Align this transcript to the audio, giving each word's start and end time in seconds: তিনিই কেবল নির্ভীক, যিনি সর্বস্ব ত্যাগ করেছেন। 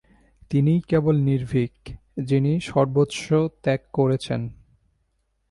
তিনিই 0.49 0.81
কেবল 0.81 1.15
নির্ভীক, 1.21 1.73
যিনি 2.23 2.53
সর্বস্ব 2.61 3.27
ত্যাগ 3.63 3.81
করেছেন। 3.93 4.41